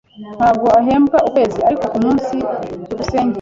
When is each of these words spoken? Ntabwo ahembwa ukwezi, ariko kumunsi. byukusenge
Ntabwo 0.37 0.67
ahembwa 0.79 1.17
ukwezi, 1.27 1.59
ariko 1.67 1.85
kumunsi. 1.93 2.35
byukusenge 2.83 3.29